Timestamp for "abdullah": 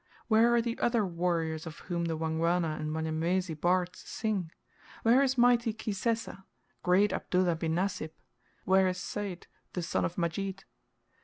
7.13-7.55